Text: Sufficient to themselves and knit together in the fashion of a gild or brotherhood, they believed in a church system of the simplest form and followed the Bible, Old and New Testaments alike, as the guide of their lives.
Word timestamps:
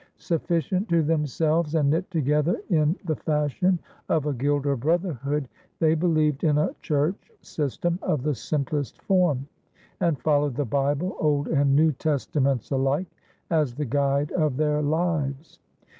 Sufficient 0.17 0.89
to 0.89 1.03
themselves 1.03 1.75
and 1.75 1.91
knit 1.91 2.09
together 2.09 2.59
in 2.71 2.95
the 3.05 3.15
fashion 3.15 3.77
of 4.09 4.25
a 4.25 4.33
gild 4.33 4.65
or 4.65 4.75
brotherhood, 4.75 5.47
they 5.77 5.93
believed 5.93 6.43
in 6.43 6.57
a 6.57 6.73
church 6.81 7.31
system 7.41 7.99
of 8.01 8.23
the 8.23 8.33
simplest 8.33 8.99
form 9.03 9.47
and 9.99 10.19
followed 10.19 10.55
the 10.55 10.65
Bible, 10.65 11.15
Old 11.19 11.49
and 11.49 11.75
New 11.75 11.91
Testaments 11.91 12.71
alike, 12.71 13.13
as 13.51 13.75
the 13.75 13.85
guide 13.85 14.31
of 14.31 14.57
their 14.57 14.81
lives. 14.81 15.59